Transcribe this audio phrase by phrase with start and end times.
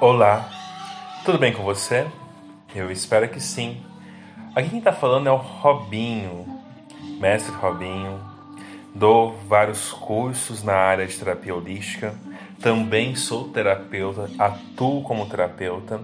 [0.00, 0.48] Olá,
[1.26, 2.06] tudo bem com você?
[2.74, 3.82] Eu espero que sim.
[4.56, 6.46] Aqui quem está falando é o Robinho,
[7.20, 8.18] mestre Robinho.
[8.94, 12.14] Dou vários cursos na área de terapia holística.
[12.62, 16.00] Também sou terapeuta, atuo como terapeuta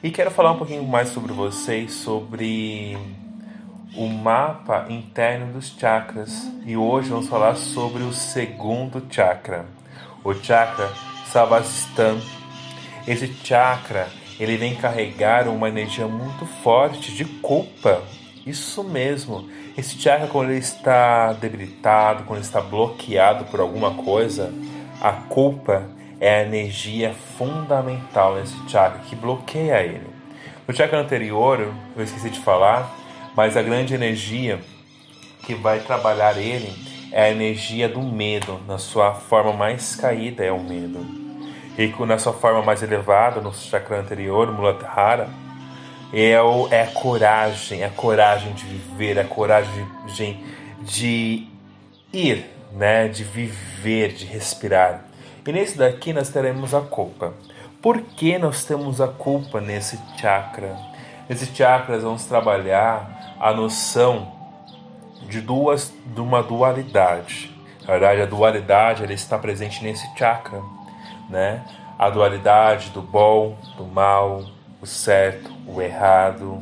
[0.00, 2.96] e quero falar um pouquinho mais sobre vocês sobre
[3.96, 6.48] o mapa interno dos chakras.
[6.64, 9.66] E hoje vamos falar sobre o segundo chakra,
[10.22, 10.88] o chakra
[11.26, 12.20] Savastan
[13.10, 14.08] esse chakra,
[14.38, 18.02] ele vem carregar uma energia muito forte de culpa.
[18.46, 19.48] Isso mesmo.
[19.76, 24.54] Esse chakra, quando ele está debilitado, quando ele está bloqueado por alguma coisa,
[25.00, 25.88] a culpa
[26.20, 30.06] é a energia fundamental nesse chakra que bloqueia ele.
[30.68, 32.96] No chakra anterior, eu esqueci de falar,
[33.34, 34.60] mas a grande energia
[35.44, 36.72] que vai trabalhar ele
[37.10, 41.19] é a energia do medo, na sua forma mais caída é o medo.
[41.80, 45.30] E na sua forma mais elevada, no chakra anterior, Muladhara,
[46.12, 50.36] é, o, é a coragem, é a coragem de viver, é a coragem de,
[50.82, 51.46] de
[52.12, 53.08] ir, né?
[53.08, 55.06] de viver, de respirar.
[55.46, 57.32] E nesse daqui nós teremos a culpa.
[57.80, 60.76] Por que nós temos a culpa nesse chakra?
[61.30, 64.30] Nesse chakra nós vamos trabalhar a noção
[65.30, 67.50] de duas, de uma dualidade.
[67.80, 70.60] Na verdade, a dualidade ela está presente nesse chakra
[71.30, 71.64] né?
[71.98, 74.44] A dualidade do bom, do mal,
[74.80, 76.60] o certo, o errado,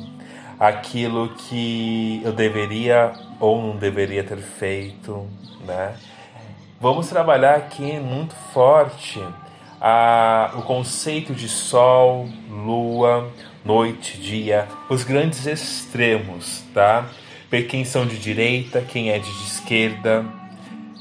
[0.59, 5.27] aquilo que eu deveria ou não deveria ter feito,
[5.65, 5.95] né?
[6.81, 9.21] Vamos trabalhar aqui muito forte
[9.81, 13.31] a, o conceito de sol, lua,
[13.65, 17.07] noite, dia, os grandes extremos, tá?
[17.69, 20.25] Quem são de direita, quem é de esquerda,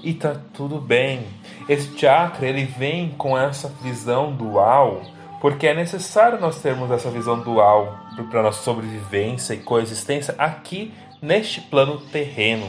[0.04, 1.26] e tá tudo bem.
[1.68, 5.02] Esse chakra ele vem com essa visão dual,
[5.42, 11.62] porque é necessário nós termos essa visão dual para nossa sobrevivência e coexistência aqui neste
[11.62, 12.68] plano terreno.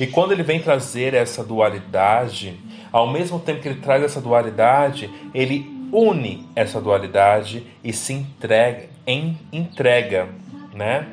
[0.00, 2.58] E quando ele vem trazer essa dualidade,
[2.90, 8.88] ao mesmo tempo que ele traz essa dualidade, ele une essa dualidade e se entrega,
[9.06, 10.28] em, entrega,
[10.74, 11.06] né?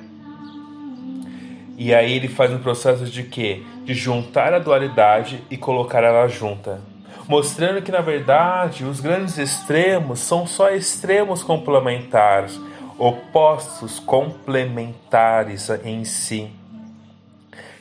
[1.78, 3.63] E aí ele faz um processo de quê?
[3.83, 6.79] De juntar a dualidade e colocar ela junta.
[7.27, 12.59] Mostrando que na verdade os grandes extremos são só extremos complementares,
[12.97, 16.51] opostos complementares em si.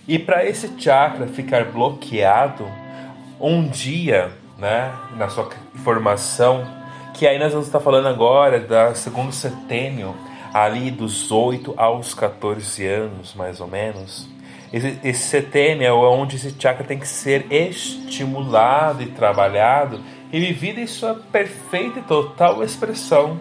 [0.07, 2.67] E para esse chakra ficar bloqueado,
[3.41, 5.49] um dia, né, na sua
[5.85, 6.67] formação,
[7.15, 10.15] que aí nós vamos estar falando agora da segundo setênio,
[10.53, 14.29] ali dos 8 aos 14 anos, mais ou menos.
[14.73, 20.01] Esse, esse setênio é onde esse chakra tem que ser estimulado e trabalhado
[20.33, 23.39] e vivido em sua perfeita e total expressão.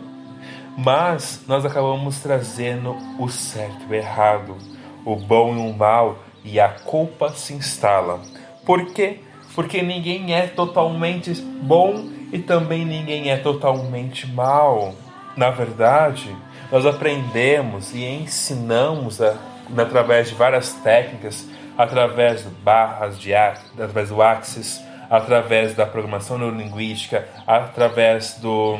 [0.77, 4.57] Mas nós acabamos trazendo o certo e o errado,
[5.05, 8.19] o bom e o mal, e a culpa se instala.
[8.65, 9.19] Por quê?
[9.55, 14.93] Porque ninguém é totalmente bom e também ninguém é totalmente mal.
[15.35, 16.35] Na verdade,
[16.71, 19.37] nós aprendemos e ensinamos a,
[19.77, 27.27] através de várias técnicas, através do barras, de, através do Axis, através da programação neurolinguística,
[27.45, 28.79] através do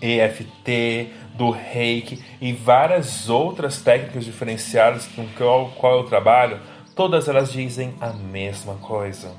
[0.00, 6.60] EFT, do Reiki e várias outras técnicas diferenciadas com qual, qual eu trabalho,
[6.94, 9.32] todas elas dizem a mesma coisa.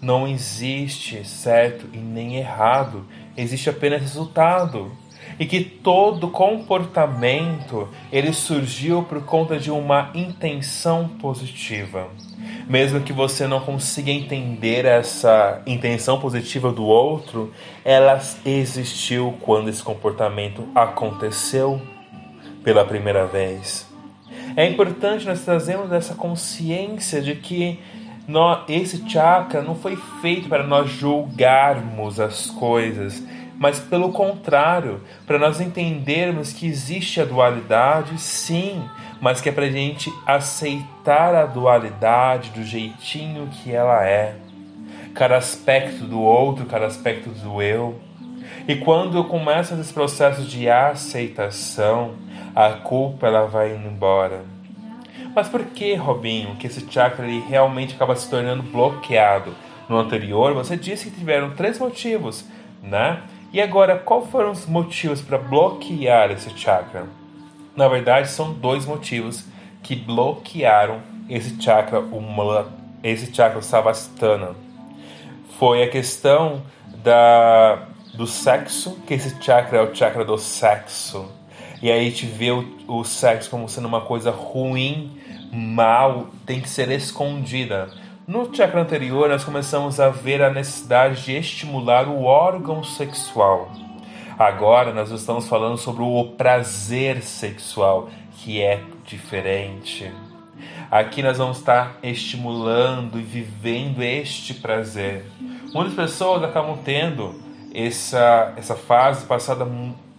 [0.00, 4.90] Não existe certo e nem errado, existe apenas resultado
[5.38, 12.08] e que todo comportamento ele surgiu por conta de uma intenção positiva.
[12.68, 17.52] Mesmo que você não consiga entender essa intenção positiva do outro,
[17.84, 21.80] ela existiu quando esse comportamento aconteceu
[22.62, 23.86] pela primeira vez.
[24.56, 27.78] É importante nós trazermos essa consciência de que
[28.68, 33.22] esse chakra não foi feito para nós julgarmos as coisas,
[33.58, 38.82] mas pelo contrário, para nós entendermos que existe a dualidade, sim,
[39.20, 44.36] mas que é para a gente aceitar a dualidade do jeitinho que ela é,
[45.12, 48.00] cada aspecto do outro, cada aspecto do eu.
[48.68, 52.14] E quando eu começo esse processo de aceitação,
[52.54, 54.42] a culpa ela vai indo embora.
[55.34, 59.54] Mas por que, Robinho, que esse chakra ele realmente acaba se tornando bloqueado?
[59.88, 62.44] No anterior, você disse que tiveram três motivos,
[62.82, 63.22] né?
[63.50, 67.06] E agora, quais foram os motivos para bloquear esse chakra?
[67.74, 69.46] Na verdade, são dois motivos
[69.82, 71.00] que bloquearam
[71.30, 72.68] esse chakra, uma,
[73.02, 74.54] esse chakra savastana.
[75.58, 76.62] Foi a questão
[77.02, 81.32] da, do sexo, que esse chakra é o chakra do sexo.
[81.80, 85.18] E aí a gente vê o, o sexo como sendo uma coisa ruim,
[85.50, 87.88] mal, tem que ser escondida.
[88.28, 93.72] No chakra anterior, nós começamos a ver a necessidade de estimular o órgão sexual.
[94.38, 100.12] Agora, nós estamos falando sobre o prazer sexual, que é diferente.
[100.90, 105.24] Aqui nós vamos estar estimulando e vivendo este prazer.
[105.72, 107.34] Muitas pessoas acabam tendo
[107.74, 109.66] essa, essa fase passada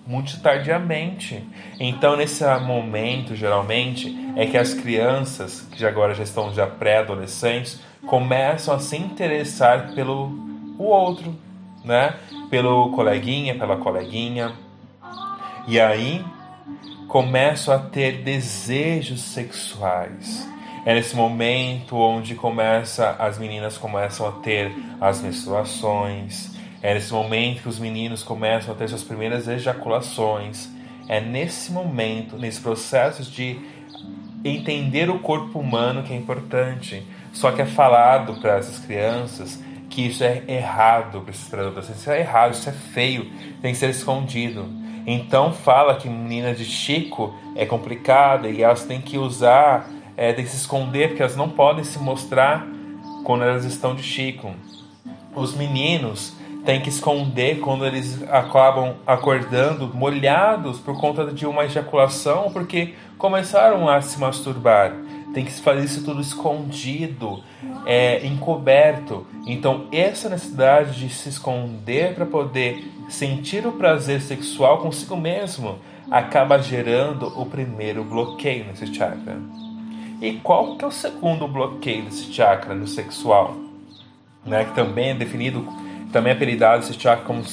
[0.09, 1.47] muito tardiamente.
[1.79, 8.73] Então, nesse momento, geralmente, é que as crianças, que agora já estão já pré-adolescentes, começam
[8.73, 10.31] a se interessar pelo
[10.79, 11.35] o outro,
[11.85, 12.15] né?
[12.49, 14.53] Pelo coleguinha, pela coleguinha.
[15.67, 16.25] E aí
[17.07, 20.49] começam a ter desejos sexuais.
[20.87, 26.57] É nesse momento onde começa as meninas começam a ter as menstruações.
[26.81, 30.69] É nesse momento que os meninos começam a ter suas primeiras ejaculações.
[31.07, 33.59] É nesse momento, nesse processo de
[34.43, 37.05] entender o corpo humano que é importante.
[37.33, 42.01] Só que é falado para essas crianças que isso é errado para esses adolescentes.
[42.01, 43.29] Isso é errado, isso é feio,
[43.61, 44.65] tem que ser escondido.
[45.05, 50.45] Então fala que menina de Chico é complicada e elas têm que usar é, de
[50.45, 52.67] se esconder, porque elas não podem se mostrar
[53.23, 54.53] quando elas estão de Chico.
[55.35, 56.35] Os meninos
[56.65, 63.87] têm que esconder quando eles acabam acordando molhados por conta de uma ejaculação, porque começaram
[63.87, 64.93] a se masturbar.
[65.33, 67.43] Tem que fazer isso tudo escondido,
[67.85, 69.27] é, encoberto.
[69.45, 75.79] Então, essa necessidade de se esconder para poder sentir o prazer sexual consigo mesmo
[76.09, 79.37] acaba gerando o primeiro bloqueio nesse chakra.
[80.21, 83.55] E qual que é o segundo bloqueio desse chakra no sexual?
[84.45, 85.67] Né, que também é definido,
[86.11, 87.43] também apelidado esse chakra como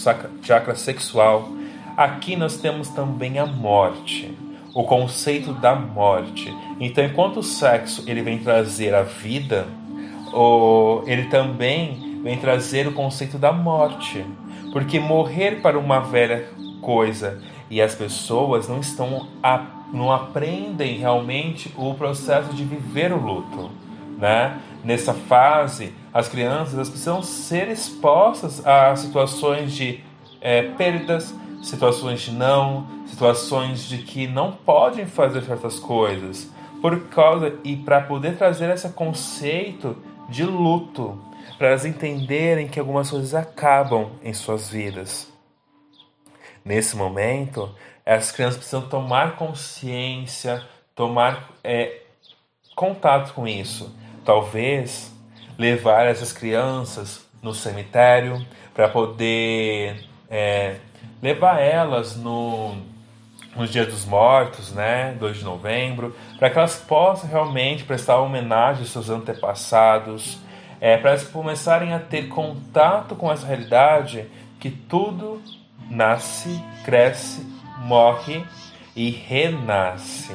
[0.43, 1.49] chakra sexual.
[1.97, 4.37] Aqui nós temos também a morte,
[4.75, 6.55] o conceito da morte.
[6.79, 9.67] Então, enquanto o sexo ele vem trazer a vida,
[11.07, 14.25] ele também vem trazer o conceito da morte.
[14.73, 16.49] Porque morrer para uma velha
[16.83, 19.27] coisa e as pessoas não estão
[19.93, 23.71] não aprendem realmente o processo de viver o luto,
[24.19, 24.59] né?
[24.85, 30.03] Nessa fase, as crianças precisam ser expostas a situações de
[30.41, 37.59] é, perdas, situações de não, situações de que não podem fazer certas coisas, por causa
[37.63, 39.95] e para poder trazer esse conceito
[40.27, 41.23] de luto,
[41.59, 45.31] para elas entenderem que algumas coisas acabam em suas vidas.
[46.65, 47.75] Nesse momento,
[48.07, 52.01] as crianças precisam tomar consciência, tomar é,
[52.75, 53.95] contato com isso.
[54.25, 55.15] Talvez
[55.59, 58.45] levar essas crianças no cemitério
[58.75, 60.77] para poder é,
[61.23, 62.77] levar elas no,
[63.55, 68.83] no Dia dos Mortos, né, 2 de novembro, para que elas possam realmente prestar homenagem
[68.83, 70.39] aos seus antepassados,
[70.81, 74.27] é, para elas começarem a ter contato com essa realidade
[74.61, 75.41] que tudo
[75.89, 78.45] nasce, cresce morre
[78.95, 80.35] e renasce.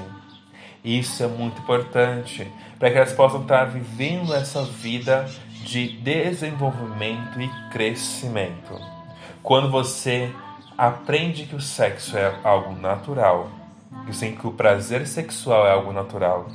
[0.84, 5.30] Isso é muito importante para que elas possam estar vivendo essa vida
[5.64, 8.80] de desenvolvimento e crescimento.
[9.44, 10.34] Quando você
[10.76, 13.52] aprende que o sexo é algo natural,
[14.08, 16.48] que o prazer sexual é algo natural,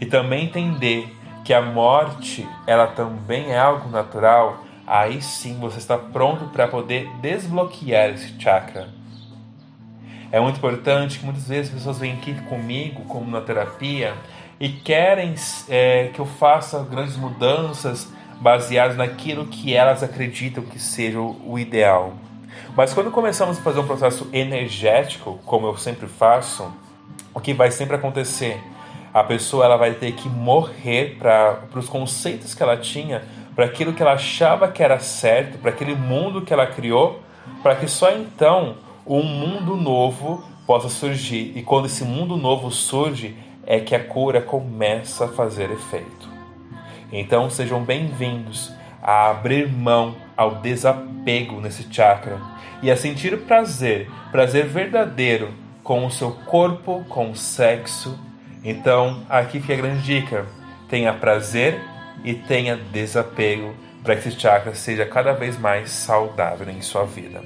[0.00, 1.14] e também entender
[1.44, 7.08] que a morte ela também é algo natural, aí sim você está pronto para poder
[7.20, 8.88] desbloquear esse chakra
[10.32, 14.14] é muito importante que muitas vezes as pessoas vêm aqui comigo, como na terapia,
[14.58, 15.34] e querem
[15.68, 18.08] é, que eu faça grandes mudanças
[18.40, 22.14] baseadas naquilo que elas acreditam que seja o ideal.
[22.76, 26.70] Mas quando começamos a fazer um processo energético, como eu sempre faço,
[27.32, 28.60] o que vai sempre acontecer?
[29.14, 33.22] A pessoa ela vai ter que morrer para os conceitos que ela tinha,
[33.54, 37.22] para aquilo que ela achava que era certo, para aquele mundo que ela criou,
[37.62, 41.52] para que só então um mundo novo possa surgir.
[41.54, 46.28] E quando esse mundo novo surge, é que a cura começa a fazer efeito.
[47.12, 52.40] Então sejam bem-vindos a abrir mão ao desapego nesse chakra
[52.82, 58.18] e a sentir prazer, prazer verdadeiro com o seu corpo, com o sexo.
[58.64, 60.44] Então, aqui fica a grande dica:
[60.88, 61.80] tenha prazer
[62.24, 63.72] e tenha desapego
[64.02, 67.40] para que esse chakra seja cada vez mais saudável em sua vida.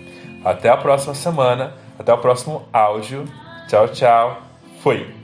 [0.44, 3.24] Até a próxima semana, até o próximo áudio.
[3.68, 4.42] Tchau, tchau.
[4.82, 5.19] Fui.